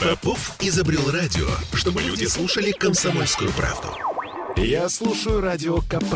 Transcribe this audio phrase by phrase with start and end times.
[0.00, 3.88] Попов изобрел радио, чтобы люди слушали комсомольскую правду.
[4.56, 6.14] Я слушаю радио КП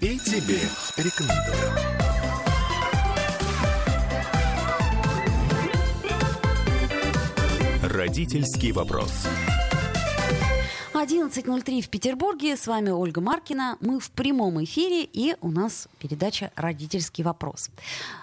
[0.00, 0.58] и тебе
[0.96, 1.98] рекомендую.
[7.82, 9.12] Родительский вопрос.
[10.94, 12.56] 11.03 в Петербурге.
[12.56, 13.76] С вами Ольга Маркина.
[13.80, 17.68] Мы в прямом эфире, и у нас передача «Родительский вопрос».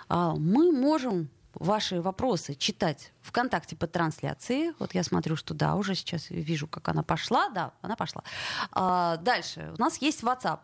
[0.10, 4.74] А, мы можем ваши вопросы читать ВКонтакте под трансляцией.
[4.80, 7.50] Вот я смотрю, что да, уже сейчас вижу, как она пошла.
[7.50, 8.23] Да, она пошла.
[8.72, 9.73] А, дальше.
[9.77, 10.60] У нас есть WhatsApp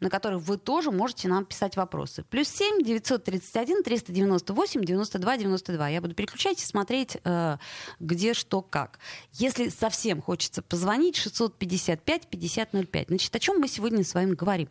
[0.00, 2.24] на который вы тоже можете нам писать вопросы.
[2.24, 5.88] Плюс 7 931 398 92 92.
[5.88, 7.56] Я буду переключать и смотреть, э,
[8.00, 8.98] где что как.
[9.32, 13.08] Если совсем хочется позвонить, 655 5005.
[13.08, 14.68] Значит, о чем мы сегодня с вами говорим?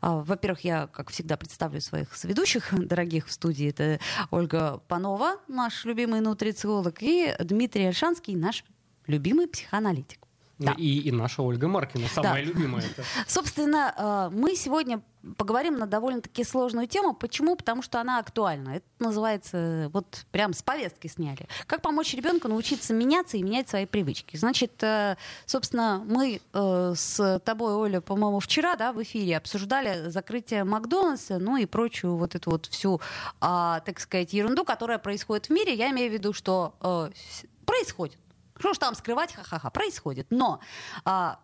[0.00, 3.68] А, во-первых, я, как всегда, представлю своих соведущих дорогих в студии.
[3.68, 8.64] Это Ольга Панова, наш любимый нутрициолог, и Дмитрий Альшанский, наш
[9.06, 10.27] любимый психоаналитик.
[10.58, 10.74] Да.
[10.76, 12.50] И, и наша Ольга Маркина, самая да.
[12.50, 12.84] любимая.
[13.28, 15.00] Собственно, э, мы сегодня
[15.36, 17.14] поговорим на довольно-таки сложную тему.
[17.14, 17.54] Почему?
[17.54, 18.76] Потому что она актуальна.
[18.76, 21.46] Это называется, вот прям с повестки сняли.
[21.66, 24.36] Как помочь ребенку научиться меняться и менять свои привычки?
[24.36, 30.64] Значит, э, собственно, мы э, с тобой, Оля, по-моему, вчера да, в эфире обсуждали закрытие
[30.64, 33.00] Макдональдса, ну и прочую вот эту вот всю,
[33.40, 35.74] а, так сказать, ерунду, которая происходит в мире.
[35.74, 36.74] Я имею в виду, что
[37.64, 38.18] происходит
[38.58, 40.26] что ж там скрывать, ха-ха-ха, происходит.
[40.30, 40.60] Но
[41.04, 41.40] а,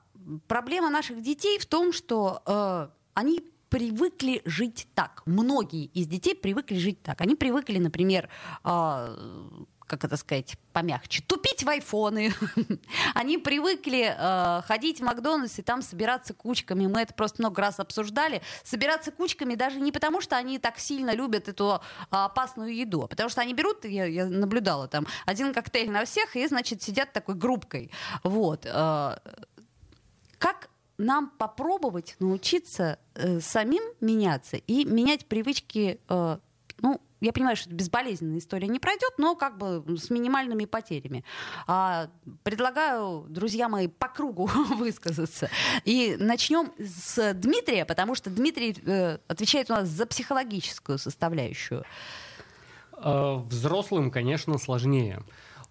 [0.47, 5.23] проблема наших детей в том, что а, они привыкли жить так.
[5.27, 7.21] Многие из детей привыкли жить так.
[7.21, 8.29] Они привыкли, например,
[8.63, 9.17] а,
[9.87, 12.33] как это сказать, помягче, тупить в айфоны.
[13.15, 16.87] Они привыкли э, ходить в Макдональдс и там собираться кучками.
[16.87, 18.43] Мы это просто много раз обсуждали.
[18.63, 21.79] Собираться кучками даже не потому, что они так сильно любят эту э,
[22.11, 26.35] опасную еду, а потому что они берут, я, я наблюдала там, один коктейль на всех
[26.37, 27.91] и, значит, сидят такой группкой.
[28.23, 28.67] Вот.
[28.67, 29.19] Э,
[30.39, 36.39] как нам попробовать научиться э, самим меняться и менять привычки, э,
[36.79, 41.25] ну, я понимаю, что безболезненная история не пройдет, но как бы с минимальными потерями.
[41.67, 42.09] А,
[42.43, 44.47] предлагаю, друзья мои, по кругу
[44.77, 45.49] высказаться.
[45.85, 51.85] И начнем с Дмитрия, потому что Дмитрий э, отвечает у нас за психологическую составляющую.
[52.93, 55.23] А, взрослым, конечно, сложнее.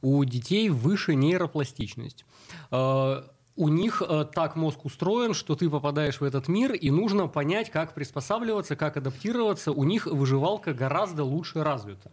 [0.01, 2.25] У детей выше нейропластичность
[2.71, 7.27] а, у них э, так мозг устроен, что ты попадаешь в этот мир, и нужно
[7.27, 9.71] понять, как приспосабливаться, как адаптироваться.
[9.71, 12.11] У них выживалка гораздо лучше развита.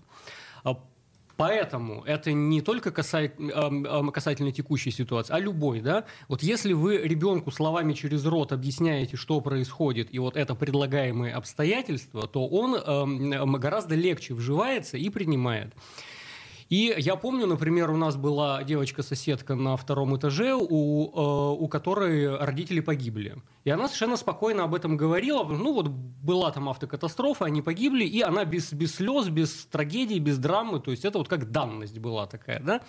[0.64, 0.78] А,
[1.36, 6.04] поэтому это не только касательно, касательно текущей ситуации, а любой, да.
[6.28, 12.28] Вот если вы ребенку словами через рот объясняете, что происходит, и вот это предлагаемые обстоятельства,
[12.28, 15.72] то он гораздо легче вживается и принимает.
[16.70, 22.36] И я помню, например, у нас была девочка-соседка на втором этаже, у, э, у которой
[22.36, 23.36] родители погибли.
[23.64, 25.42] И она совершенно спокойно об этом говорила.
[25.42, 30.38] Ну вот была там автокатастрофа, они погибли, и она без, без слез, без трагедии, без
[30.38, 32.82] драмы, то есть это вот как данность была такая, да.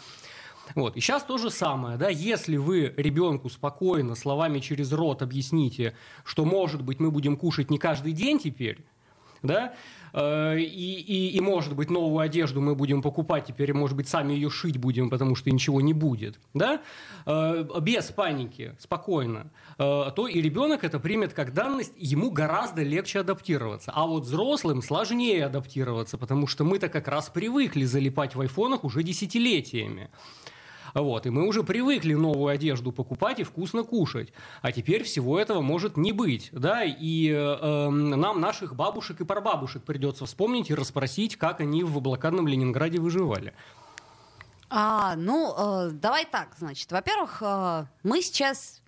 [0.76, 0.96] Вот.
[0.96, 6.46] И сейчас то же самое, да, если вы ребенку спокойно словами через рот объясните, что,
[6.46, 8.86] может быть, мы будем кушать не каждый день теперь,
[9.42, 9.74] да,
[10.14, 14.34] Э, и, и, и, может быть, новую одежду мы будем покупать, теперь, может быть, сами
[14.34, 16.82] ее шить будем, потому что ничего не будет, да,
[17.26, 23.20] э, без паники, спокойно, э, то и ребенок это примет как данность, ему гораздо легче
[23.20, 23.92] адаптироваться.
[23.94, 29.04] А вот взрослым сложнее адаптироваться, потому что мы-то как раз привыкли залипать в айфонах уже
[29.04, 30.10] десятилетиями.
[30.94, 34.34] Вот, и мы уже привыкли новую одежду покупать и вкусно кушать.
[34.62, 36.50] А теперь всего этого может не быть.
[36.52, 36.84] Да?
[36.84, 42.48] И э, нам наших бабушек и прабабушек придется вспомнить и расспросить, как они в блокадном
[42.48, 43.54] Ленинграде выживали.
[44.70, 46.92] А, ну, э, давай так, значит.
[46.92, 48.82] Во-первых, э, мы сейчас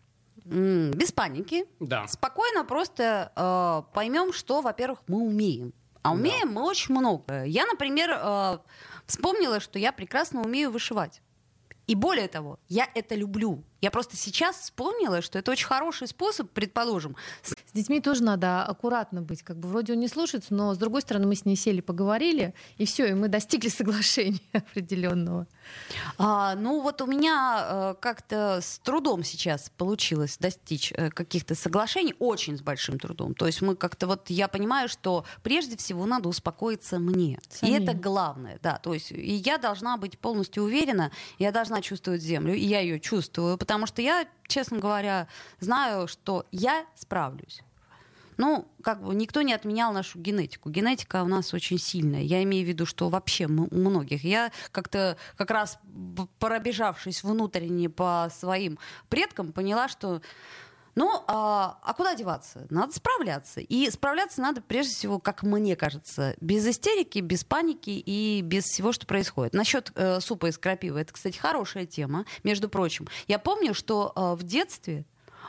[0.46, 2.08] м, без паники, да.
[2.08, 5.74] спокойно просто э, поймем, что, во-первых, мы умеем.
[6.02, 6.59] А умеем да.
[6.59, 7.44] мы очень много.
[7.46, 8.58] Я, например, э,
[9.06, 11.22] вспомнила, что я прекрасно умею вышивать.
[11.88, 13.63] И более того, я это люблю.
[13.83, 17.18] Я просто сейчас вспомнила, что это очень хороший способ, предположим.
[17.41, 19.44] С детьми тоже надо аккуратно быть.
[19.44, 22.53] Как бы вроде он не слушается, но с другой стороны мы с ней сели, поговорили,
[22.77, 25.47] и все, и мы достигли соглашения определенного.
[26.18, 32.15] А, ну вот у меня э, как-то с трудом сейчас получилось достичь э, каких-то соглашений,
[32.19, 33.33] очень с большим трудом.
[33.33, 37.75] То есть мы как-то вот я понимаю, что прежде всего надо успокоиться мне, Самим.
[37.75, 38.77] и это главное, да.
[38.77, 43.01] То есть и я должна быть полностью уверена, я должна чувствовать землю, и я ее
[43.01, 45.28] чувствую, потому потому что я, честно говоря,
[45.60, 47.64] знаю, что я справлюсь.
[48.38, 50.70] Ну, как бы никто не отменял нашу генетику.
[50.70, 52.22] Генетика у нас очень сильная.
[52.22, 54.24] Я имею в виду, что вообще у многих.
[54.24, 55.80] Я как-то как раз
[56.38, 58.78] пробежавшись внутренне по своим
[59.10, 60.22] предкам, поняла, что
[60.95, 62.68] ну, а, а куда деваться?
[62.69, 63.60] Надо справляться.
[63.62, 68.92] И справляться надо, прежде всего, как мне кажется, без истерики, без паники и без всего,
[68.92, 69.54] что происходит.
[69.54, 73.07] Насчет э, супа из крапивы, это, кстати, хорошая тема, между прочим.
[73.28, 75.06] Я помню, что э, в детстве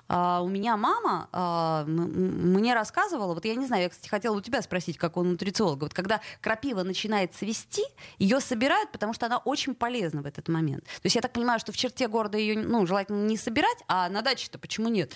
[0.09, 4.41] а, у меня мама м- мне рассказывала, вот я не знаю, я, кстати, хотела у
[4.41, 7.85] тебя спросить, как у нутрициолога, вот когда крапива начинает цвести,
[8.19, 10.85] ее собирают, потому что она очень полезна в этот момент.
[10.85, 14.09] То есть я так понимаю, что в черте города ее ну, желательно не собирать, а
[14.09, 15.13] на даче-то почему нет?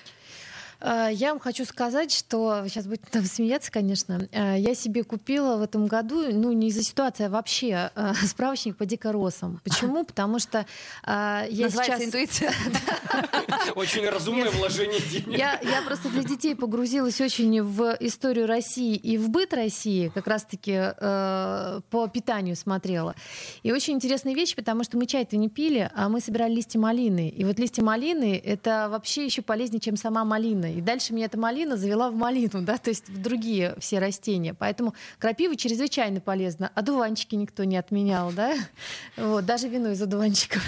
[0.80, 4.28] Э, Я вам хочу сказать, что сейчас будет там смеяться, конечно.
[4.32, 8.76] Э, Я себе купила в этом году, ну не из-за ситуации, а вообще э, справочник
[8.76, 9.60] по дикоросам.
[9.64, 10.04] Почему?
[10.04, 10.66] Потому что
[11.06, 12.04] я Называется сейчас...
[12.04, 12.52] интуиция.
[13.75, 15.38] Очень разумное вложение денег.
[15.38, 20.92] Я, просто для детей погрузилась очень в историю России и в быт России, как раз-таки
[20.98, 23.14] по питанию смотрела.
[23.62, 27.28] И очень интересная вещь, потому что мы чай-то не пили, а мы собирали листья малины.
[27.28, 30.67] И вот листья малины— это вообще еще полезнее, чем сама малина.
[30.72, 34.54] И дальше меня эта малина завела в малину, да, то есть в другие все растения.
[34.54, 36.70] Поэтому крапива чрезвычайно полезна.
[36.74, 38.54] Одуванчики никто не отменял, да?
[39.16, 40.62] Вот, даже вино из одуванчиков.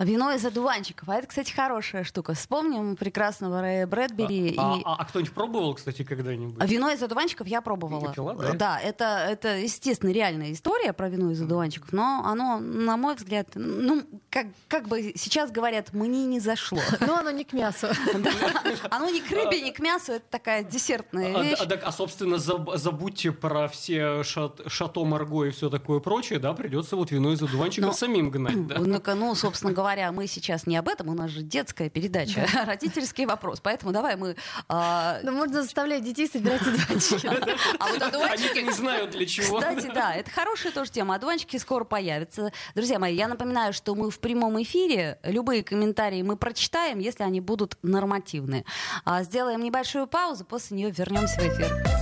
[0.00, 1.06] А Вино из одуванчиков.
[1.10, 2.32] А это, кстати, хорошая штука.
[2.32, 4.54] Вспомним прекрасного Рэя Брэдбери.
[4.56, 4.82] А, и...
[4.82, 6.56] а- а кто-нибудь пробовал, кстати, когда-нибудь?
[6.58, 8.08] А Вино из одуванчиков я пробовала.
[8.08, 8.80] Ты пила, да?
[8.80, 14.02] это, это, естественно, реальная история про вино из одуванчиков, но оно, на мой взгляд, ну,
[14.30, 16.78] как, как бы сейчас говорят, мне не зашло.
[17.06, 17.88] Но оно не к мясу.
[18.14, 18.30] Да.
[18.90, 21.58] Оно ни к рыбе, ни к мясу, это такая десертная А, вещь.
[21.60, 26.38] а, так, а, собственно, заб- забудьте про все шат- шато Марго и все такое прочее,
[26.38, 28.78] да, придется вот вино из одуванчика Но- самим гнать, да.
[29.14, 33.60] Ну, собственно говоря, мы сейчас не об этом, у нас же детская передача, родительский вопрос.
[33.60, 34.36] Поэтому давай мы...
[34.68, 37.28] а, Но можно заставлять детей собирать одуванчики.
[37.78, 38.58] А вот одуванчики...
[38.60, 39.58] Не знают для чего.
[39.58, 41.14] Кстати, да, это хорошая тоже тема.
[41.14, 42.52] Одуванчики скоро появятся.
[42.74, 45.18] Друзья мои, я напоминаю, что мы в прямом эфире.
[45.24, 48.64] Любые комментарии мы прочитаем, если они будут нормативны.
[49.04, 52.00] А, Сделаем небольшую паузу, после нее вернемся в эфир.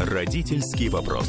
[0.00, 1.28] Родительский вопрос.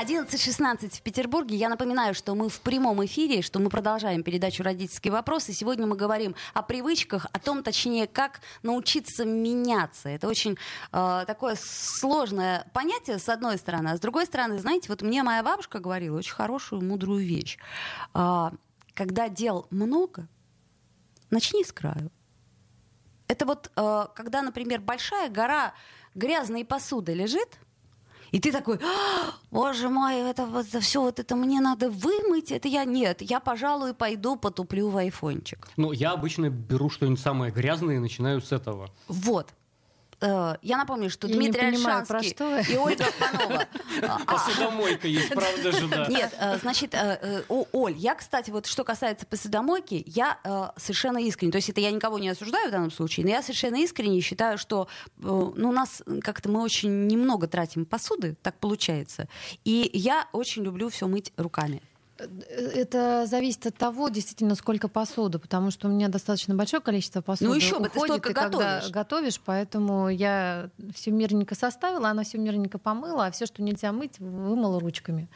[0.00, 1.56] 11.16 в Петербурге.
[1.56, 5.50] Я напоминаю, что мы в прямом эфире, что мы продолжаем передачу «Родительский вопрос».
[5.50, 10.08] И сегодня мы говорим о привычках, о том, точнее, как научиться меняться.
[10.08, 10.56] Это очень
[10.92, 13.88] э, такое сложное понятие, с одной стороны.
[13.90, 17.58] А с другой стороны, знаете, вот мне моя бабушка говорила очень хорошую, мудрую вещь.
[18.14, 18.54] А,
[18.94, 20.28] когда дел много,
[21.28, 22.10] начни с краю.
[23.28, 25.74] Это вот э, когда, например, большая гора
[26.14, 27.58] грязной посуды лежит,
[28.30, 32.68] и ты такой, «А, боже мой, это вот все вот это мне надо вымыть, это
[32.68, 35.68] я нет, я, пожалуй, пойду потуплю в айфончик.
[35.76, 38.90] Ну, я обычно беру что-нибудь самое грязное и начинаю с этого.
[39.08, 39.48] Вот.
[40.20, 42.74] Э, Я напомню, что Я не Дмитрий понимаю, про Альшанский что вы.
[42.74, 43.66] и Ольга Панова.
[44.02, 46.06] а, Посудомойка есть, правда же, да.
[46.08, 50.38] Нет, э, значит, э, Оль, я, кстати, вот что касается посудомойки, я
[50.76, 53.76] совершенно искренне, то есть это я никого не осуждаю в данном случае, но я совершенно
[53.76, 54.88] искренне считаю, что
[55.18, 59.28] ну, у нас как-то мы очень немного тратим посуды, так получается,
[59.64, 61.82] и я очень люблю все мыть руками.
[62.74, 67.48] Это зависит от того, действительно, сколько посуды, потому что у меня достаточно большое количество посуды
[67.48, 68.90] Ну, еще бы, ты столько и когда готовишь.
[68.90, 74.18] готовишь, поэтому я все мирненько составила, она все мирненько помыла, а все, что нельзя мыть,
[74.18, 75.28] вымыла ручками.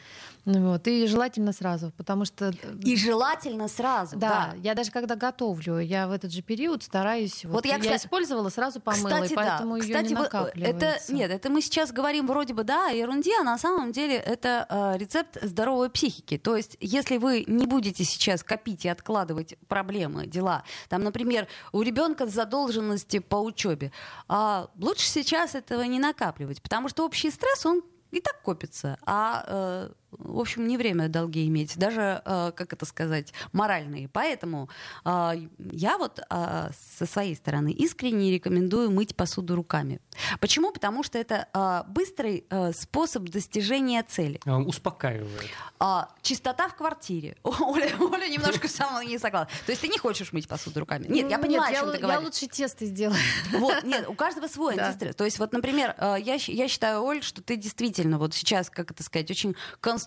[0.45, 0.87] Ну Вот.
[0.89, 2.53] И желательно сразу, потому что...
[2.83, 4.55] И желательно сразу, Да, да.
[4.63, 7.45] я даже когда готовлю, я в этот же период стараюсь.
[7.45, 9.85] Вот, Вот я, я, кстати- использовала, сразу помыла, Кстати, и поэтому да.
[9.85, 10.87] ее Кстати, не э, накапливается.
[10.87, 14.17] это нет, это мы сейчас говорим вроде бы да о ерунде, а на самом деле
[14.17, 16.37] это э, рецепт здоровой психики.
[16.37, 21.81] То есть, если вы не будете сейчас копить и откладывать проблемы, дела, там, например, у
[21.83, 23.93] ребенка задолженности по учебе,
[24.29, 29.45] а лучше сейчас этого не накапливать, потому что общий стресс он и так копится, а
[29.47, 34.09] э, в общем, не время долги иметь, даже, э, как это сказать, моральные.
[34.09, 34.68] Поэтому
[35.04, 40.00] э, я вот э, со своей стороны искренне рекомендую мыть посуду руками.
[40.40, 40.71] Почему?
[40.73, 44.40] Потому что это быстрый способ достижения цели.
[44.47, 45.50] А, Успокаивает.
[45.78, 47.37] А, чистота в квартире.
[47.42, 49.52] Оля, Оля немножко со мной не согласна.
[49.66, 51.06] То есть ты не хочешь мыть посуду руками?
[51.09, 52.21] Нет, я понимаю, я, о чем ты говоришь.
[52.21, 53.18] я лучше тесто сделаю.
[53.52, 54.87] Вот, нет, у каждого свой Да.
[54.87, 55.16] антистресс.
[55.16, 59.02] То есть, вот, например, я, я считаю, Оль, что ты действительно вот сейчас, как это
[59.02, 60.04] сказать, очень конструктивно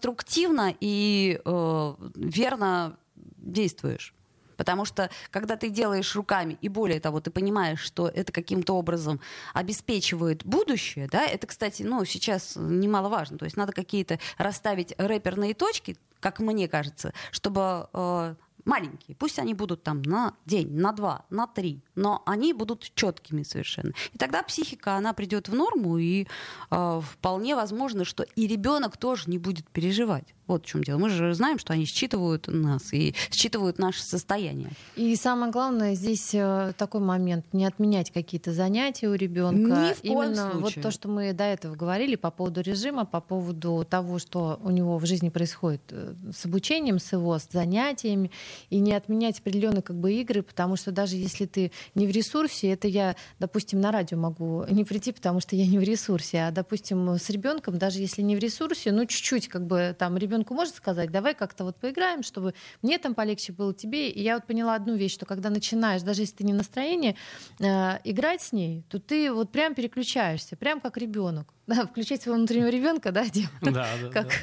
[0.80, 2.98] и э, верно
[3.38, 4.14] действуешь.
[4.58, 9.22] Потому что, когда ты делаешь руками, и более того, ты понимаешь, что это каким-то образом
[9.54, 13.38] обеспечивает будущее, да, это, кстати, ну, сейчас немаловажно.
[13.38, 18.36] То есть надо какие-то расставить рэперные точки, как мне кажется, чтобы э,
[18.68, 19.16] маленькие.
[19.16, 23.94] Пусть они будут там на день, на два, на три, но они будут четкими совершенно.
[24.14, 26.28] И тогда психика, она придет в норму, и
[26.70, 30.36] э, вполне возможно, что и ребенок тоже не будет переживать.
[30.48, 30.98] Вот в чем дело.
[30.98, 34.72] Мы же знаем, что они считывают нас и считывают наше состояние.
[34.96, 39.58] И самое главное здесь э, такой момент: не отменять какие-то занятия у ребенка.
[39.60, 40.62] Ни в коем Именно случае.
[40.62, 44.72] вот то, что мы до этого говорили по поводу режима, по поводу того, что у
[44.72, 48.32] него в жизни происходит э, с обучением, с его с занятиями,
[48.70, 52.72] и не отменять определенные как бы игры, потому что даже если ты не в ресурсе,
[52.72, 56.52] это я, допустим, на радио могу не прийти, потому что я не в ресурсе, а
[56.52, 60.76] допустим с ребенком, даже если не в ресурсе, ну чуть-чуть как бы там ребенку может
[60.76, 64.10] сказать, давай как-то вот поиграем, чтобы мне там полегче было тебе.
[64.10, 67.16] И я вот поняла одну вещь, что когда начинаешь, даже если ты не в настроении,
[67.60, 71.54] э, играть с ней, то ты вот прям переключаешься, прям как ребенок.
[71.68, 73.50] Да, включать своего внутреннего ребенка, да, Дим?
[73.62, 74.34] Да, да, Как да.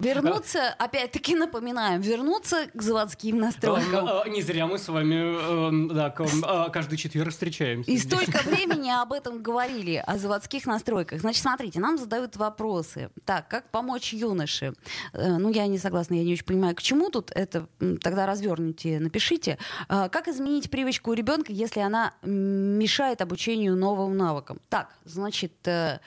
[0.00, 4.08] Вернуться, опять-таки напоминаем, вернуться к заводским настройкам.
[4.32, 7.90] Не зря мы с вами э, да, к- а, каждый четверг встречаемся.
[7.90, 11.20] И столько времени об этом говорили, о заводских настройках.
[11.20, 13.10] Значит, смотрите, нам задают вопросы.
[13.24, 14.74] Так, как помочь юноше?
[15.12, 17.66] Э, Ну, я не согласна, я не очень понимаю, к чему тут это.
[18.02, 19.58] Тогда разверните, напишите.
[19.88, 24.60] Э, Как изменить привычку у ребенка, если она мешает обучению новым навыкам?
[24.68, 25.98] Так, значит, э,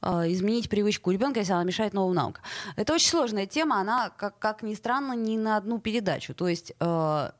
[0.00, 2.44] изменить привычку у ребенка, если она мешает новым навыкам.
[2.76, 6.34] Это очень сложная тема, она, как, как ни странно, не на одну передачу.
[6.34, 7.30] То есть э,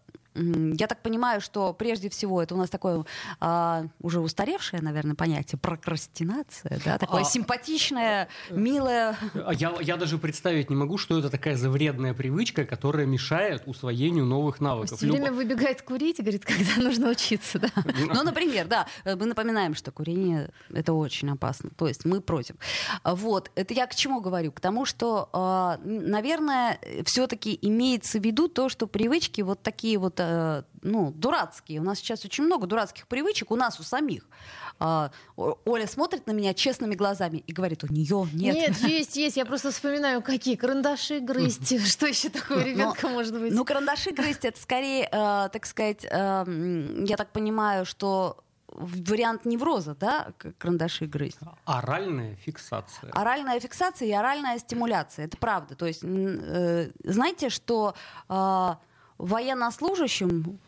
[0.78, 3.04] я так понимаю, что прежде всего это у нас такое
[3.40, 7.24] а, уже устаревшее, наверное, понятие прокрастинация, да, такое А.
[7.24, 9.16] симпатичное, милое.
[9.34, 14.24] А Я, я даже представить не могу, что это такая завредная привычка, которая мешает усвоению
[14.24, 14.96] новых навыков.
[14.98, 17.68] все время Любо- выбегает курить и говорит, когда нужно учиться, да.
[18.14, 21.70] Ну, например, да, э, мы напоминаем, что курение это очень опасно.
[21.76, 22.56] То есть мы против.
[23.02, 24.52] А, Вот, это я к чему говорю?
[24.52, 30.20] К тому, что, а, наверное, все-таки имеется в виду то, что привычки вот такие вот,
[30.28, 31.80] э, ну, дурацкие.
[31.80, 34.28] У нас сейчас очень много дурацких привычек, у нас у самих.
[34.78, 38.54] А, Оля смотрит на меня честными глазами и говорит, у нее нет.
[38.54, 39.36] Нет, есть, есть.
[39.36, 41.86] Я просто вспоминаю, какие карандаши грызть.
[41.86, 43.52] Что еще такое у ребенка может быть?
[43.52, 49.94] Ну, карандаши грызть это скорее, э, так сказать, э, я так понимаю, что вариант невроза,
[49.94, 51.38] да, карандаши грызть.
[51.64, 53.10] Оральная фиксация.
[53.12, 55.74] Оральная фиксация и оральная стимуляция, это правда.
[55.74, 57.94] То есть, э, знаете, что
[58.28, 58.74] э,
[59.18, 60.58] военнослужащим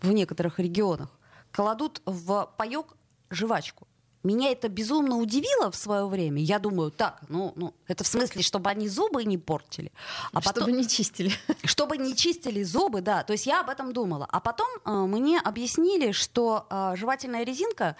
[0.00, 1.10] в некоторых регионах
[1.52, 2.86] кладут в паек
[3.30, 3.86] жвачку.
[4.24, 6.40] Меня это безумно удивило в свое время.
[6.40, 9.92] Я думаю, так, ну, ну, это в смысле, чтобы они зубы не портили.
[10.32, 11.30] А потом, Чтобы не чистили.
[11.64, 13.22] чтобы не чистили зубы, да.
[13.22, 14.26] То есть я об этом думала.
[14.30, 17.96] А потом э, мне объяснили, что э, жевательная резинка,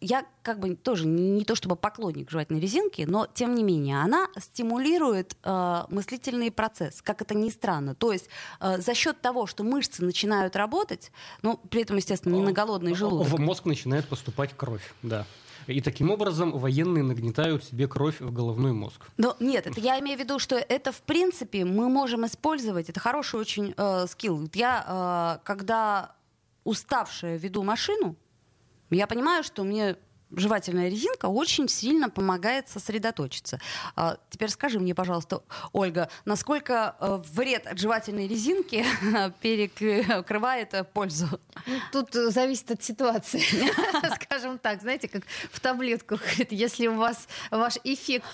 [0.00, 4.28] я как бы тоже не, то чтобы поклонник жевательной резинки, но тем не менее она
[4.38, 7.94] стимулирует э, мыслительный процесс, как это ни странно.
[7.94, 8.28] То есть
[8.60, 12.94] э, за счет того, что мышцы начинают работать, ну при этом, естественно, не на голодный
[12.94, 13.28] желудок.
[13.28, 15.26] В мозг начинает поступать кровь, да.
[15.66, 19.06] И таким образом военные нагнетают себе кровь в головной мозг.
[19.18, 22.88] Но нет, это я имею в виду, что это в принципе мы можем использовать.
[22.88, 24.48] Это хороший очень э, скилл.
[24.54, 26.14] Я, э, когда
[26.64, 28.16] уставшая веду машину,
[28.90, 29.96] я понимаю, что мне
[30.32, 33.60] жевательная резинка очень сильно помогает сосредоточиться.
[33.96, 38.84] А, теперь скажи мне, пожалуйста, Ольга, насколько э, вред от жевательной резинки
[39.40, 41.26] перекрывает э, пользу?
[41.66, 43.42] Ну, Тут э, зависит от ситуации,
[44.22, 44.80] скажем так.
[44.80, 46.20] Знаете, как в таблетках.
[46.50, 48.26] Если у вас ваш эффект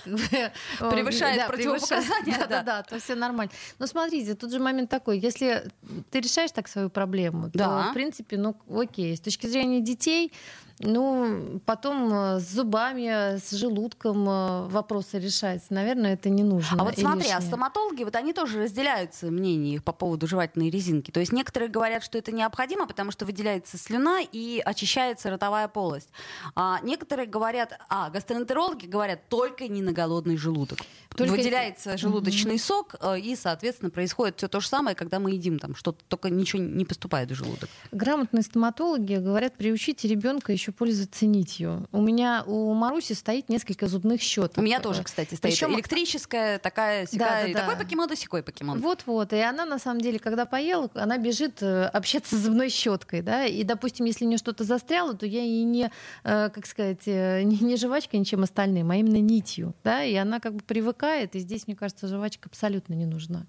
[0.79, 2.83] Превышает противопоказания, Да, да.
[2.83, 3.51] то все нормально.
[3.79, 5.19] Но смотрите, тут же момент такой.
[5.19, 5.69] Если
[6.11, 9.15] ты решаешь так свою проблему, то, в принципе, ну, окей.
[9.15, 10.31] С точки зрения детей,
[10.79, 16.81] ну, потом э, с зубами, с желудком э, вопросы решать, наверное, это не нужно.
[16.81, 17.47] А вот смотри, а лишнее.
[17.47, 21.11] стоматологи, вот они тоже разделяются мнения их по поводу жевательной резинки.
[21.11, 26.09] То есть некоторые говорят, что это необходимо, потому что выделяется слюна и очищается ротовая полость.
[26.55, 30.79] А некоторые говорят, а гастроэнтерологи говорят, только не на голодный желудок.
[31.15, 35.59] Только- Выделяется желудочный сок, э, и, соответственно, происходит все то же самое, когда мы едим
[35.59, 37.69] там что-то, только ничего не поступает в желудок.
[37.91, 41.76] Грамотные стоматологи говорят, приучите ребенка еще пользоваться нитью.
[41.91, 44.57] У меня у Маруси стоит несколько зубных щеток.
[44.57, 47.59] У меня тоже, кстати, стоит Причем- электрическая такая, Да, сякая, да, и да.
[47.61, 48.79] такой покемон, и сякой покемон.
[48.79, 49.33] Вот-вот.
[49.33, 53.45] И она, на самом деле, когда поела, она бежит э, общаться с зубной щеткой, да.
[53.45, 55.91] И, допустим, если у нее что-то застряло, то я ей не,
[56.23, 60.03] э, как сказать, э, не, не жвачкой, ничем остальным, а именно нитью, да.
[60.03, 63.45] И она как бы привыкает, и здесь, мне кажется, жвачка абсолютно не нужна.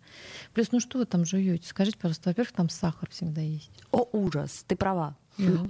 [0.55, 1.69] Плюс, ну что вы там жуете?
[1.69, 3.71] Скажите, пожалуйста, во-первых, там сахар всегда есть.
[3.91, 5.17] О, ужас, ты права.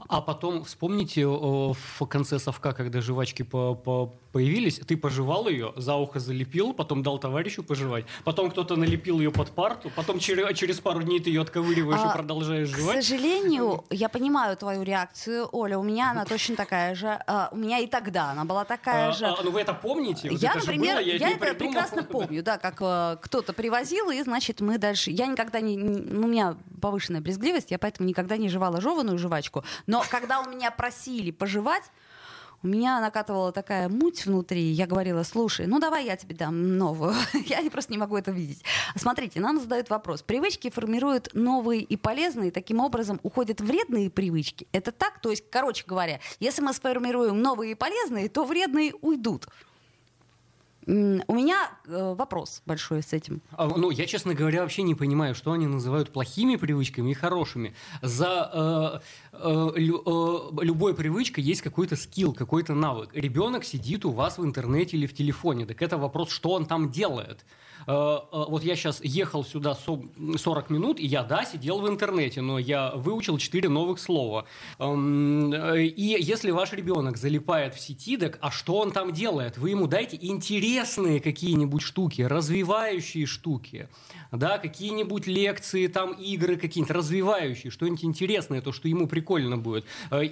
[0.09, 5.73] А потом вспомните о, в конце совка, когда жвачки по- по- появились, ты пожевал ее,
[5.77, 10.57] за ухо залепил, потом дал товарищу пожевать, потом кто-то налепил ее под парту, потом через,
[10.59, 13.05] через пару дней ты ее отковыриваешь А, и продолжаешь К жевать.
[13.05, 15.79] сожалению, я понимаю твою реакцию, Оля.
[15.79, 17.19] У меня она точно такая же.
[17.27, 19.27] А, У меня и тогда она была такая А, же.
[19.27, 20.31] а, ну вы это помните?
[20.31, 21.73] Вот я, это например, было, я, не это придумал.
[21.73, 25.11] прекрасно помню, да, как э, кто-то привозил, и, значит, мы дальше...
[25.11, 25.77] Я никогда не...
[25.77, 29.65] не- ну, у меня повышенная брезгливость, я поэтому никогда не жевала жеваную жвачку.
[29.87, 31.85] Но когда у меня просили пожевать,
[32.63, 34.63] у меня накатывала такая муть внутри.
[34.63, 37.15] Я говорила, слушай, ну давай я тебе дам новую.
[37.47, 38.65] я просто не могу это видеть.
[38.97, 40.23] Смотрите, нам задают вопрос.
[40.23, 44.67] Привычки формируют новые и полезные, таким образом уходят вредные привычки.
[44.73, 45.21] Это так?
[45.21, 49.47] То есть, короче говоря, если мы сформируем новые и полезные, то вредные уйдут.
[50.89, 53.43] У меня э, вопрос большой с этим.
[53.53, 57.75] А, Ну, я, честно говоря, вообще не понимаю, что они называют плохими привычками и хорошими.
[58.01, 59.03] За
[59.33, 63.11] э, э, лю- э, любой привычкой есть какой-то скилл, какой-то навык.
[63.13, 65.67] Ребенок сидит у вас в интернете или в телефоне.
[65.67, 67.45] Так это вопрос, что он там делает.
[67.89, 70.03] Э, э, вот я сейчас ехал сюда со-
[70.37, 74.45] 40 минут, и я, да, сидел в интернете, но я выучил 4 новых слова.
[74.79, 79.57] Эм, э, И если ваш ребенок залипает в сети, так а что он там делает?
[79.57, 83.89] Вы ему дайте интересные какие-нибудь штуки, развивающие штуки,
[84.33, 89.85] да, какие-нибудь лекции, там игры какие-нибудь развивающие, что-нибудь интересное, то, что ему прикольно будет.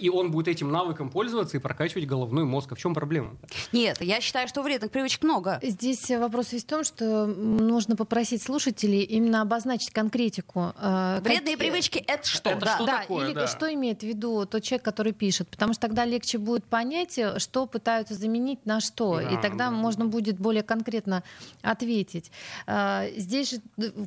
[0.03, 2.73] И он будет этим навыком пользоваться и прокачивать головной мозг.
[2.73, 3.31] А в чем проблема?
[3.73, 5.59] Нет, я считаю, что вредных привычек много.
[5.63, 10.73] Здесь вопрос весь в том, что нужно попросить слушателей именно обозначить конкретику.
[10.79, 12.51] э, Вредные какие- привычки— это что?
[12.51, 12.75] Это да.
[12.77, 13.47] что да, такое, или да.
[13.47, 17.39] что имеет в виду тот человек, который пишет, потому что тогда легче будет понять, э,
[17.39, 19.71] что пытаются заменить на что, и Да, тогда да.
[19.71, 21.23] можно будет более конкретно
[21.63, 22.31] ответить.
[22.67, 23.61] А, Здесь же,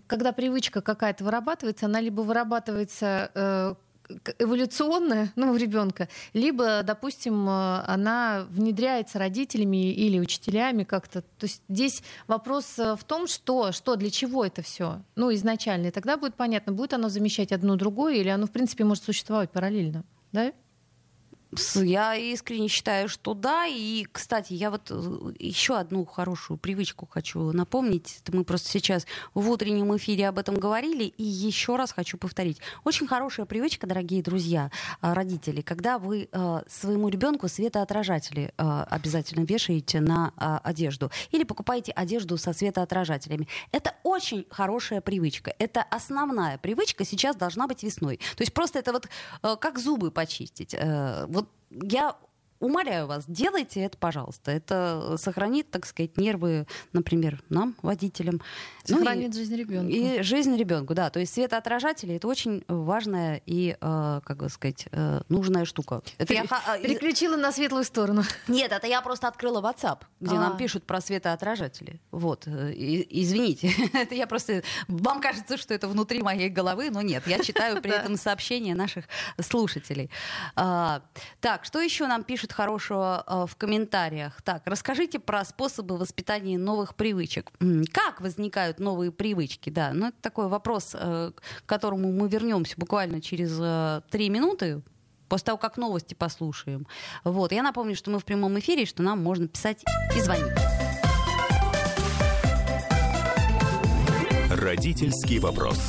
[0.07, 3.75] когда привычка какая-то вырабатывается, она либо вырабатывается э,
[4.39, 11.21] эволюционная, ну, у ребенка, либо, допустим, э, она внедряется родителями или учителями как-то.
[11.21, 15.87] То есть здесь вопрос э, в том, что, что для чего это все, ну, изначально.
[15.87, 19.51] И тогда будет понятно, будет оно замещать одно другое, или оно, в принципе, может существовать
[19.51, 20.03] параллельно.
[20.31, 20.53] Да?
[21.75, 23.65] Я искренне считаю, что да.
[23.65, 28.19] И, кстати, я вот э, еще одну хорошую привычку хочу напомнить.
[28.21, 31.05] Это мы просто сейчас в утреннем эфире об этом говорили.
[31.05, 32.59] И еще раз хочу повторить.
[32.83, 34.69] Очень хорошая привычка, дорогие друзья,
[35.01, 40.31] э, родители, когда вы э, своему ребенку светоотражатели обязательно вешаете на
[40.63, 41.11] одежду.
[41.31, 43.47] Или покупаете одежду со светоотражателями.
[43.71, 45.53] Это очень хорошая привычка.
[45.57, 48.17] Это основная привычка сейчас должна быть весной.
[48.17, 49.07] То есть просто это вот
[49.59, 50.75] как зубы почистить.
[51.69, 52.15] Э, Вот я
[52.59, 54.51] умоляю вас, делайте это, пожалуйста.
[54.51, 58.41] Это сохранит, так сказать, нервы, например, нам, водителям.
[58.87, 59.91] Ну и- Сохранит жизнь ребенка.
[59.91, 61.09] и жизнь ребенку, да.
[61.09, 66.01] То есть светоотражатели это очень важная и, э, как бы сказать, э, нужная штука.
[66.17, 68.23] Это я из- Переключила на светлую сторону.
[68.47, 70.39] Нет, это я просто открыла WhatsApp, где А.
[70.39, 72.01] нам пишут про светоотражатели.
[72.11, 74.63] Вот, э, и- извините, это я просто...
[74.87, 79.05] Вам кажется, что это внутри моей головы, но нет, я читаю при этом сообщения наших
[79.39, 80.09] слушателей.
[80.55, 81.01] А,
[81.39, 84.41] Так, что еще нам пишут хорошего а, в комментариях?
[84.41, 87.51] Так, расскажите про способы воспитания новых привычек.
[87.91, 89.69] Как возникают новые привычки?
[89.69, 94.81] Да, ну это такой вопрос, э, к которому мы вернемся буквально через э, три минуты
[95.27, 96.87] после того, как новости послушаем.
[97.23, 97.51] Вот.
[97.51, 99.83] Я напомню, что мы в прямом эфире, что нам можно писать
[100.15, 100.57] и звонить.
[104.49, 105.79] Родительский вопрос.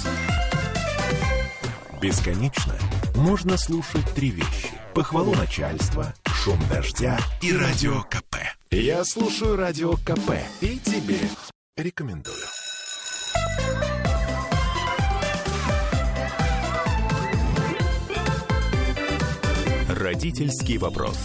[2.00, 2.74] Бесконечно
[3.16, 4.68] можно слушать три вещи.
[4.94, 8.36] Похвалу начальства, шум дождя и радио КП.
[8.70, 11.18] Я слушаю радио КП и тебе
[11.76, 12.34] рекомендую.
[19.88, 21.18] Родительский вопрос.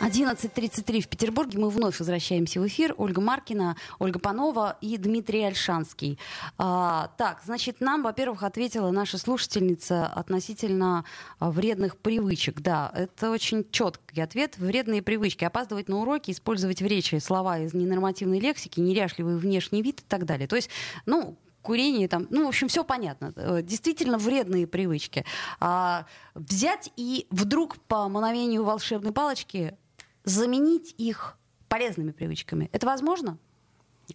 [0.00, 1.58] 11.33 в Петербурге.
[1.58, 2.94] Мы вновь возвращаемся в эфир.
[2.96, 6.18] Ольга Маркина, Ольга Панова и Дмитрий Альшанский.
[6.56, 11.04] А, так, значит, нам, во-первых, ответила наша слушательница относительно
[11.38, 12.60] а, вредных привычек.
[12.60, 14.56] Да, это очень четкий ответ.
[14.56, 15.44] Вредные привычки.
[15.44, 20.24] Опаздывать на уроки, использовать в речи слова из ненормативной лексики, неряшливый внешний вид и так
[20.24, 20.48] далее.
[20.48, 20.70] То есть,
[21.04, 23.34] ну, курение, там, ну, в общем, все понятно.
[23.36, 25.26] Э, действительно вредные привычки.
[25.60, 29.76] А взять и вдруг по мановению волшебной палочки
[30.24, 31.36] заменить их
[31.68, 32.68] полезными привычками.
[32.72, 33.38] Это возможно?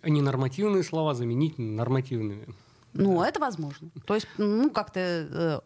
[0.03, 2.47] Ненормативные слова заменить нормативными.
[2.93, 3.89] Ну, это возможно.
[4.05, 4.99] То есть, ну, как-то...
[4.99, 5.59] Э,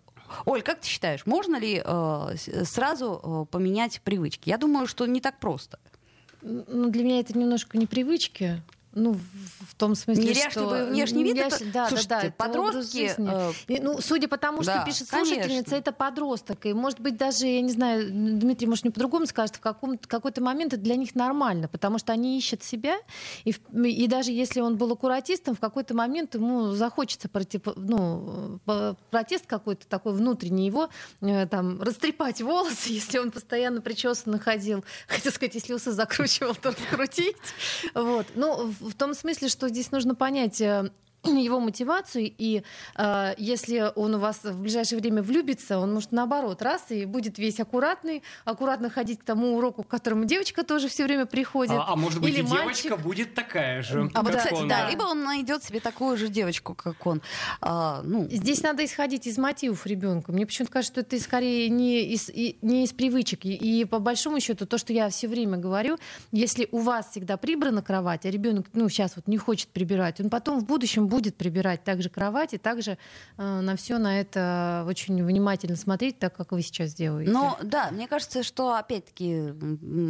[0.46, 4.50] Оль, как ты считаешь, можно ли э, сразу э, поменять привычки?
[4.50, 5.80] Я думаю, что не так просто.
[6.42, 8.62] Ну, для меня это немножко не привычки,
[8.94, 9.14] ну,
[9.68, 10.92] в том смысле, Неряшливый что...
[10.92, 11.54] внешний вид, Неряш...
[11.54, 13.14] это, да, слушайте, да, да, подростки...
[13.18, 13.82] Э...
[13.82, 15.36] Ну, судя по тому, что да, пишет конечно.
[15.36, 16.66] слушательница, это подросток.
[16.66, 20.42] И, может быть, даже, я не знаю, Дмитрий, может, не по-другому скажет, в каком какой-то
[20.42, 22.98] момент это для них нормально, потому что они ищут себя,
[23.44, 28.60] и, и даже если он был аккуратистом, в какой-то момент ему захочется против, ну,
[29.10, 30.90] протест какой-то такой внутренний его,
[31.22, 34.84] э, там, растрепать волосы, если он постоянно причесанно ходил.
[35.08, 37.36] Хотел сказать, если усы закручивал, то раскрутить.
[37.94, 38.28] Вот.
[38.36, 40.92] Ну, в том смысле, что здесь нужно понять, э,
[41.24, 42.64] его мотивацию, и
[42.96, 47.38] э, если он у вас в ближайшее время влюбится, он может наоборот раз и будет
[47.38, 51.74] весь аккуратный, аккуратно ходить к тому уроку, к которому девочка тоже все время приходит.
[51.78, 52.84] А, а может быть или и мальчик.
[52.86, 54.10] девочка будет такая же.
[54.14, 54.68] А вот, кстати, он.
[54.68, 57.22] да, либо он найдет себе такую же девочку, как он.
[57.62, 60.32] А, ну, Здесь надо исходить из мотивов ребенка.
[60.32, 63.46] Мне почему-то кажется, что это скорее не из, и, не из привычек.
[63.46, 65.98] И, и по большому счету, то, что я все время говорю,
[66.32, 70.30] если у вас всегда прибрана кровать, а ребенок, ну, сейчас вот не хочет прибирать, он
[70.30, 72.98] потом в будущем будет прибирать также кровать и также
[73.38, 77.32] э, на все на это очень внимательно смотреть, так как вы сейчас делаете.
[77.32, 79.52] Но да, мне кажется, что опять-таки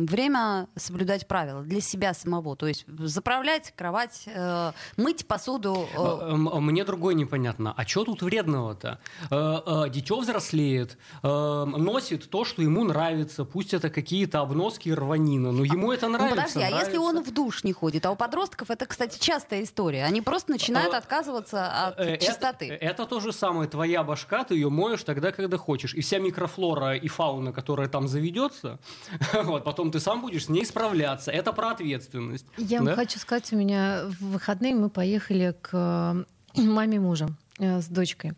[0.05, 2.55] время соблюдать правила для себя самого.
[2.55, 5.87] То есть заправлять кровать, э, мыть посуду.
[5.93, 7.73] э, Э, м- Мне другое непонятно.
[7.75, 8.99] А что тут вредного-то?
[9.31, 11.27] Э, э, Дитё взрослеет, э,
[11.65, 13.45] носит то, что ему нравится.
[13.45, 16.35] Пусть это какие-то обноски и рванина, но ему это Ну нравится.
[16.35, 17.01] подожди, а если нравится.
[17.01, 18.05] он в душ не ходит?
[18.05, 20.05] А у подростков это, кстати, частая история.
[20.05, 22.67] Они просто начинают Э, отказываться от Э, чистоты.
[22.67, 23.69] Это, это то же самое.
[23.69, 25.93] Твоя башка, ты ее моешь тогда, когда хочешь.
[25.93, 28.79] И вся микрофлора и фауна, которая там заведется,
[29.43, 31.31] вот, потом ты сам будешь с ней справляться.
[31.31, 32.45] Это про ответственность.
[32.57, 32.95] Я вам да?
[32.95, 36.25] хочу сказать, у меня в выходные мы поехали к
[36.55, 38.33] э, маме мужа э, с дочкой.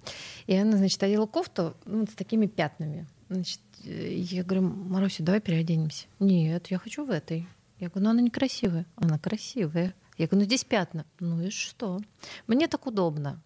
[0.48, 3.08] И она, значит, одела кофту ну, с такими пятнами.
[3.30, 6.06] Значит, я говорю, Маруся, давай переоденемся.
[6.20, 7.48] Нет, я хочу в этой.
[7.80, 8.86] Я говорю, ну она некрасивая.
[8.96, 9.96] Она красивая.
[10.22, 11.04] Я говорю, ну здесь пятна.
[11.20, 12.00] Ну и что?
[12.46, 13.42] Мне так удобно.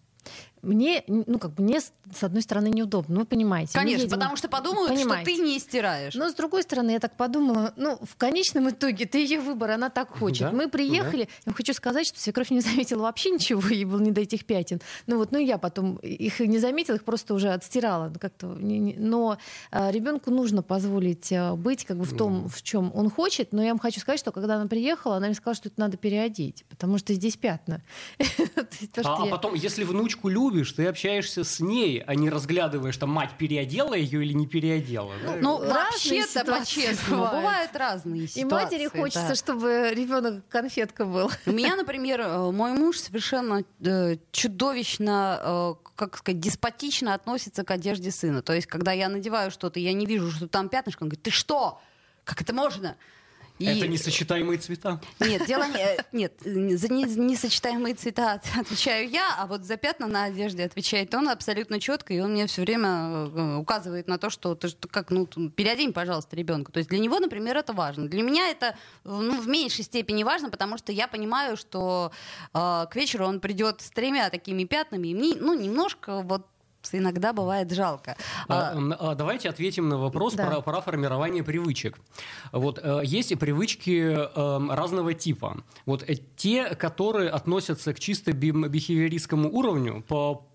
[0.66, 3.72] Мне, ну как бы, мне с одной стороны неудобно, ну вы понимаете.
[3.72, 5.30] Конечно, едем- потому что подумают, Понимаете.
[5.30, 6.14] что ты не стираешь.
[6.14, 9.88] но с другой стороны, я так подумала, ну, в конечном итоге, это ее выбор, она
[9.90, 10.40] так хочет.
[10.40, 14.00] Да, Мы приехали, я вам хочу сказать, что свекровь не заметила вообще ничего, ей было
[14.00, 14.80] не до этих пятен.
[15.06, 18.08] Ну вот, ну я потом их и не заметила, их просто уже отстирала.
[18.12, 19.38] ну, Как-то, не- не- но
[19.72, 23.52] ребенку нужно позволить а, быть как бы в том, в чем он хочет.
[23.52, 25.96] Но я вам хочу сказать, что когда она приехала, она мне сказала, что это надо
[25.96, 27.82] переодеть, потому что здесь пятна.
[29.04, 33.10] А, а я- потом, если внучку любишь, ты общаешься с ней, а не разглядываешь, там,
[33.10, 35.12] мать переодела ее или не переодела.
[35.24, 35.36] да?
[35.40, 37.36] Ну, разные вообще-то, по-честному, бывают.
[37.38, 38.64] бывают разные И ситуации.
[38.64, 39.34] матери хочется, да.
[39.34, 41.30] чтобы ребенок конфетка был.
[41.46, 47.70] У меня, например, э, мой муж совершенно э, чудовищно, э, как сказать, деспотично относится к
[47.70, 48.42] одежде сына.
[48.42, 51.30] То есть, когда я надеваю что-то, я не вижу, что там пятнышко, он говорит, ты
[51.30, 51.80] что?
[52.24, 52.96] Как это можно?
[53.58, 55.00] И- Это несочетаемые цвета.
[55.18, 55.78] Нет, дело не...
[55.78, 60.24] э, Нет, э, за не- несочетаемые цвета от- отвечаю я, а вот за пятна на
[60.24, 62.88] одежде отвечает он абсолютно четко, и он мне все время
[63.34, 66.70] э, указывает на то, что ты как, ну, переодень, пожалуйста, ребенка.
[66.70, 68.08] То есть для него, например, это важно.
[68.08, 72.12] Для меня это э, ну, в меньшей степени важно, потому что я понимаю, что
[72.52, 72.58] э,
[72.90, 76.46] к вечеру он придет с тремя такими пятнами, и мне, ну, немножко вот
[76.94, 78.16] иногда бывает жалко.
[78.48, 80.46] А, А, а, Давайте ответим на вопрос Да.
[80.46, 81.98] про, про формирование привычек.
[82.52, 85.62] Вот э, есть и привычки э, разного типа.
[85.86, 90.46] Вот э, те, которые относятся к чисто би- бихевиористскому уровню по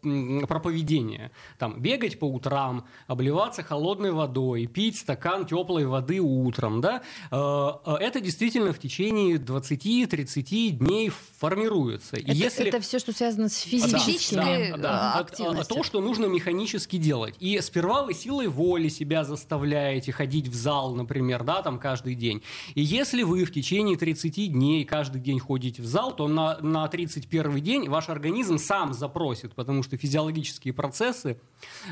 [0.47, 1.31] про поведение.
[1.59, 7.01] Там бегать по утрам, обливаться холодной водой, пить стакан теплой воды утром, да?
[7.31, 12.15] Э, это действительно в течение 20-30 дней формируется.
[12.17, 14.71] И Это, если это все, что связано с да, физическими.
[14.71, 14.89] да, да, да.
[14.89, 15.75] э, А- активностью.
[15.75, 17.35] а То, что нужно механически делать.
[17.39, 22.41] И сперва вы силой воли себя заставляете ходить в зал, например, да, там каждый день.
[22.75, 26.87] И если вы в течение 30 дней каждый день ходите в зал, то на, на
[26.87, 31.39] 31 день ваш организм сам запросит, потому что физиологические процессы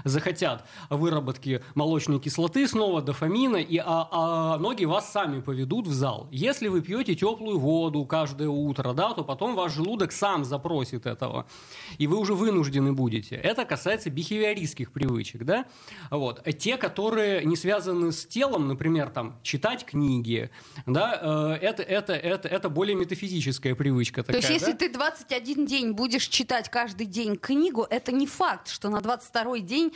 [0.04, 6.28] захотят выработки молочной кислоты, снова дофамина, и а, а ноги вас сами поведут в зал.
[6.32, 11.46] Если вы пьете теплую воду каждое утро, да, то потом ваш желудок сам запросит этого,
[11.98, 13.36] и вы уже вынуждены будете.
[13.36, 15.66] Это касается бихевиористских привычек, да,
[16.12, 20.50] вот, те, которые не связаны с телом, например, там, читать книги,
[20.86, 24.80] да, э, это, это, это, это более метафизическая привычка такая, То есть, если да?
[24.80, 29.94] ты 21 день будешь читать каждый день книгу, это не факт, что на 22 день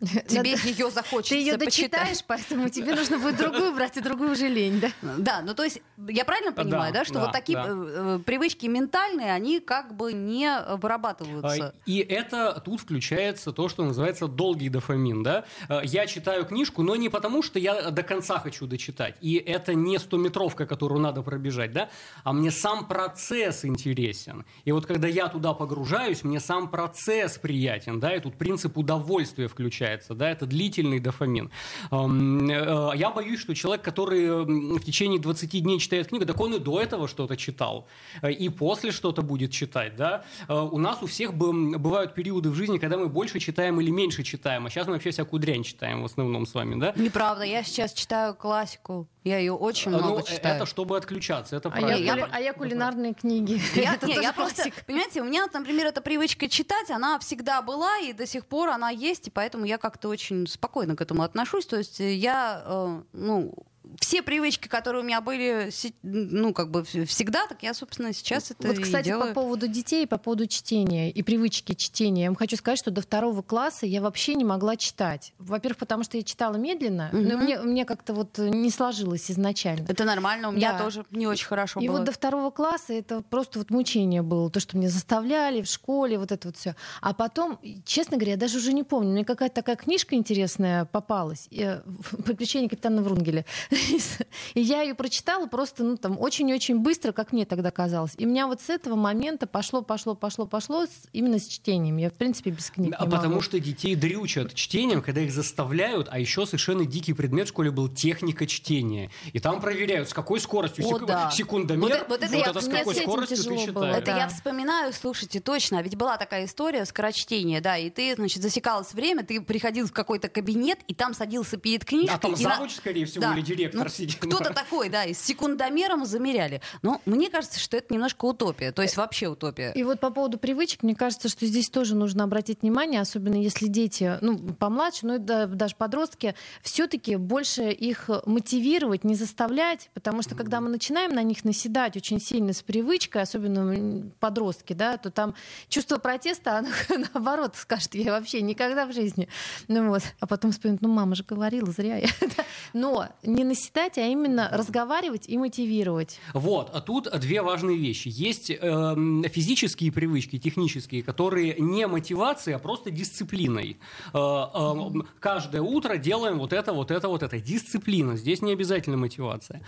[0.28, 4.46] тебе ее захочется Ты ее дочитаешь, поэтому тебе нужно будет другую брать, и другую уже
[4.48, 4.90] лень, да?
[5.18, 9.32] Да, ну то есть я правильно понимаю, да, что вот такие э, э, привычки ментальные,
[9.32, 11.68] они как бы не вырабатываются.
[11.68, 15.22] А, И это тут включается то, что называется долгий дофамин.
[15.22, 15.44] Да?
[15.82, 19.16] Я читаю книжку, но не потому, что я до конца хочу дочитать.
[19.20, 21.88] И это не 100-метровка, которую надо пробежать, да?
[22.22, 24.44] а мне сам процесс интересен.
[24.64, 27.98] И вот когда я туда погружаюсь, мне сам процесс приятен.
[27.98, 28.14] Да?
[28.14, 29.87] И тут принцип удовольствия включается.
[30.14, 30.30] Да?
[30.30, 31.50] Это длительный дофамин.
[31.90, 34.44] Ам, э, Я боюсь, что человек, который
[34.78, 37.86] в течение 20 дней читает книгу, так он и до этого что-то читал.
[38.22, 39.96] Э, И после что-то будет читать.
[39.96, 40.24] Да?
[40.48, 43.90] Э, У нас у всех бы- бывают периоды в жизни, когда мы больше читаем или
[43.90, 44.66] меньше читаем.
[44.66, 46.78] А сейчас мы вообще всякую дрянь читаем в основном с вами.
[46.80, 46.92] Да?
[46.96, 49.06] Неправда, я сейчас читаю классику.
[49.28, 50.56] Я ее очень Э, много ну, читаю.
[50.56, 51.56] это чтобы отключаться.
[51.56, 52.04] Это А я, правильно.
[52.06, 53.60] я кули- про- а я кулинарные книги.
[53.74, 57.62] Я, Это не, тоже я просто, понимаете, у меня, например, эта привычка читать, она всегда
[57.62, 61.22] была, и до сих пор она есть, и поэтому я как-то очень спокойно к этому
[61.22, 61.66] отношусь.
[61.66, 63.54] То есть я, э, ну,
[64.00, 65.70] все привычки, которые у меня были,
[66.02, 69.28] ну, как бы всегда, так я, собственно, сейчас это Вот, и кстати, делаю.
[69.34, 73.00] по поводу детей, по поводу чтения и привычки чтения, я вам хочу сказать, что до
[73.02, 75.32] второго класса я вообще не могла читать.
[75.38, 77.44] Во-первых, потому что я читала медленно, но Мгм.
[77.44, 79.86] мне, мне как-то вот не сложилось изначально.
[79.88, 80.84] Это нормально, у меня Да.
[80.84, 81.96] тоже не очень хорошо И было.
[81.98, 86.18] вот до второго класса это просто вот мучение было, то, что меня заставляли в школе,
[86.18, 86.74] вот это вот все.
[87.00, 91.48] А потом, честно говоря, я даже уже не помню, мне какая-то такая книжка интересная попалась,
[91.50, 91.80] э,
[92.24, 93.44] «Приключения капитана Врунгеля».
[94.54, 98.12] И я ее прочитала просто, ну, там, очень-очень быстро, как мне тогда казалось.
[98.16, 101.96] И у меня вот с этого момента пошло, пошло, пошло, пошло с- именно с чтением.
[101.96, 103.42] Я, в принципе, без книг А не потому могу.
[103.42, 107.88] что детей дрючат чтением, когда их заставляют, а еще совершенно дикий предмет в школе был
[107.88, 109.10] техника чтения.
[109.32, 111.30] И там проверяют, с какой скоростью О, сек- да.
[111.30, 113.58] секундомер, Вот это- вот это я- с мне какой с скоростью ты было.
[113.58, 113.96] считаешь.
[113.96, 114.18] Это Да.
[114.18, 119.24] я вспоминаю, слушайте, точно, ведь была такая история скорочтения, да, и ты, значит, засекалось время,
[119.24, 122.14] ты приходил в какой-то кабинет, и там садился перед книжкой.
[122.14, 123.32] А там и на- завуч, скорее всего, Да.
[123.34, 124.16] или директор Ну, сидит.
[124.16, 126.60] Кто-то такой, да, и с секундомером замеряли.
[126.82, 129.72] Но мне кажется, что это немножко утопия, то есть вообще утопия.
[129.72, 133.66] И вот по поводу привычек, мне кажется, что здесь тоже нужно обратить внимание, особенно если
[133.66, 140.22] дети, ну, помладше, ну, и да- даже подростки, все-таки больше их мотивировать, не заставлять, потому
[140.22, 145.10] что когда мы начинаем на них наседать очень сильно с привычкой, особенно подростки, да, то
[145.10, 145.34] там
[145.68, 146.68] чувство протеста, оно
[147.14, 149.28] наоборот скажет, я вообще никогда в жизни.
[149.66, 152.08] Ну вот, а потом вспомнит, ну, мама же говорила, зря я.
[152.72, 156.20] Но не наседать, а именно разговаривать и мотивировать.
[156.34, 158.08] Вот, а тут две важные вещи.
[158.12, 163.78] Есть эм, физические привычки, технические, которые не мотивацией, а просто дисциплиной.
[164.12, 167.40] Э, эм, каждое утро делаем вот это, вот это, вот это.
[167.40, 168.16] Дисциплина.
[168.16, 169.62] Здесь не обязательно мотивация.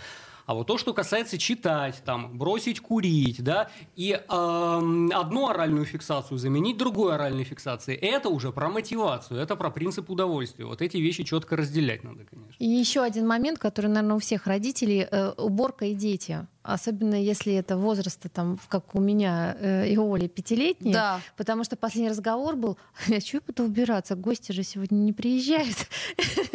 [0.51, 6.37] А вот то, что касается читать, там, бросить курить, да, и эм, одну оральную фиксацию
[6.37, 10.65] заменить другой оральной фиксацией, это уже про мотивацию, это про принцип удовольствия.
[10.65, 12.53] Вот эти вещи четко разделять надо, конечно.
[12.59, 16.45] И еще один момент, который, наверное, у всех родителей э, уборка и дети.
[16.63, 20.93] Особенно если это возраста, там, как у меня э, и Оли, пятилетние.
[20.93, 21.21] Да.
[21.35, 25.87] Потому что последний разговор был, я чего буду убираться, гости же сегодня не приезжают.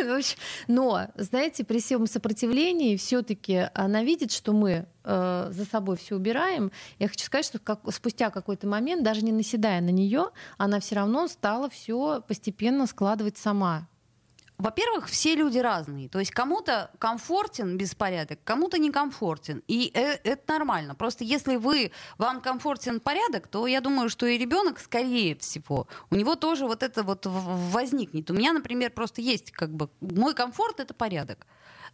[0.68, 6.70] Но, знаете, при всем сопротивлении все-таки она видит, что мы э, за собой все убираем.
[6.98, 10.94] Я хочу сказать, что как, спустя какой-то момент, даже не наседая на нее, она все
[10.94, 13.88] равно стала все постепенно складывать сама.
[14.58, 16.08] Во-первых, все люди разные.
[16.08, 19.62] То есть кому-то комфортен беспорядок, кому-то некомфортен.
[19.68, 20.94] И э- это нормально.
[20.94, 26.14] Просто если вы, вам комфортен порядок, то я думаю, что и ребенок, скорее всего, у
[26.16, 28.30] него тоже вот это вот возникнет.
[28.30, 31.46] У меня, например, просто есть как бы мой комфорт это порядок.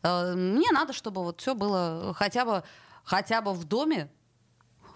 [0.02, 2.62] Э, Мне надо, чтобы вот все было хотя бы
[3.04, 4.08] хотя бы в доме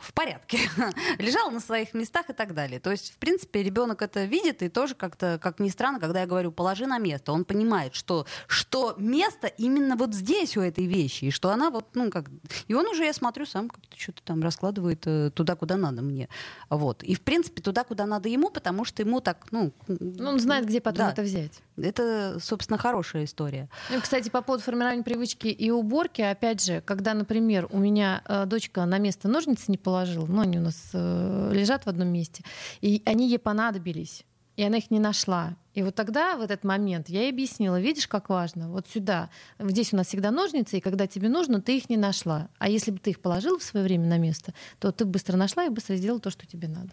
[0.01, 0.59] в порядке,
[1.19, 2.81] лежал на своих местах и так далее.
[2.81, 6.27] То есть, в принципе, ребенок это видит, и тоже как-то, как ни странно, когда я
[6.27, 11.27] говорю, положи на место, он понимает, что, что место именно вот здесь у этой вещи,
[11.27, 12.27] и что она вот, ну, как...
[12.69, 16.29] И он уже, я смотрю, сам как-то что-то там раскладывает э, туда, куда надо мне.
[16.71, 17.03] Вот.
[17.03, 19.73] И, в принципе, туда, куда надо ему, потому что ему так, ну...
[19.89, 21.63] Ну, он знает, где потом да, это взять.
[21.77, 23.69] Это, собственно, хорошая история.
[23.91, 28.47] Ну, кстати, по поводу формирования привычки и уборки, опять же, когда, например, у меня э,
[28.47, 32.43] дочка на место ножницы не положила, ну, они у нас э, лежат в одном месте,
[32.81, 34.25] и они ей понадобились,
[34.57, 35.55] и она их не нашла.
[35.75, 39.93] И вот тогда, в этот момент, я ей объяснила, видишь, как важно, вот сюда, здесь
[39.93, 42.49] у нас всегда ножницы, и когда тебе нужно, ты их не нашла.
[42.59, 45.67] А если бы ты их положила в свое время на место, то ты быстро нашла
[45.67, 46.91] и быстро сделала то, что тебе надо.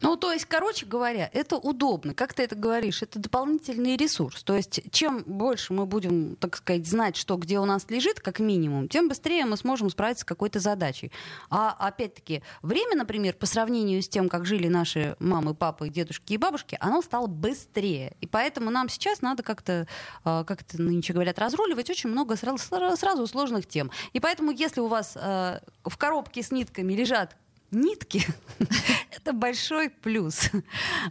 [0.00, 2.14] Ну, то есть, короче говоря, это удобно.
[2.14, 3.02] Как ты это говоришь?
[3.02, 4.42] Это дополнительный ресурс.
[4.42, 8.38] То есть, чем больше мы будем, так сказать, знать, что где у нас лежит, как
[8.38, 11.12] минимум, тем быстрее мы сможем справиться с какой-то задачей.
[11.48, 16.36] А опять-таки, время, например, по сравнению с тем, как жили наши мамы, папы, дедушки и
[16.36, 18.16] бабушки, оно стало быстрее.
[18.20, 19.86] И поэтому нам сейчас надо как-то,
[20.24, 22.58] а, как это нынче говорят, разруливать очень много сразу,
[22.96, 23.90] сразу сложных тем.
[24.12, 27.36] И поэтому, если у вас а, в коробке с нитками лежат
[27.70, 28.24] нитки,
[29.16, 30.50] это большой плюс.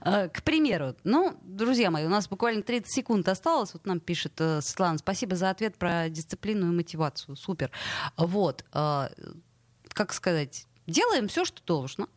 [0.02, 3.74] А, к примеру, ну, друзья мои, у нас буквально 30 секунд осталось.
[3.74, 7.36] Вот нам пишет э, Светлана, спасибо за ответ про дисциплину и мотивацию.
[7.36, 7.72] Супер.
[8.18, 9.12] Вот, а,
[9.89, 12.08] как сказать, делаем все, что должно.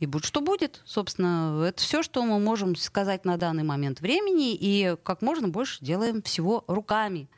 [0.00, 0.82] И будь что будет.
[0.84, 4.54] Собственно, это все, что мы можем сказать на данный момент времени.
[4.54, 7.28] И как можно больше делаем всего руками.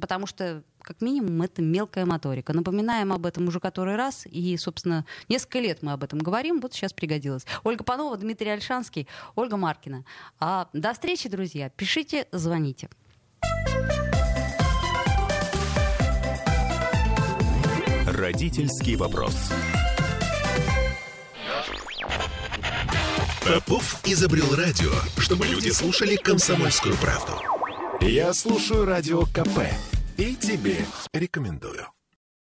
[0.00, 2.52] Потому что как минимум, это мелкая моторика.
[2.52, 6.74] Напоминаем об этом уже который раз, и, собственно, несколько лет мы об этом говорим, вот
[6.74, 7.46] сейчас пригодилось.
[7.64, 10.04] Ольга Панова, Дмитрий Альшанский, Ольга Маркина.
[10.40, 11.70] А, до встречи, друзья.
[11.70, 12.88] Пишите, звоните.
[18.06, 19.34] Родительский вопрос.
[23.46, 27.32] Попов изобрел радио, чтобы люди слушали комсомольскую правду.
[28.00, 29.68] Я слушаю радио КП
[30.22, 30.76] и тебе
[31.12, 31.88] рекомендую.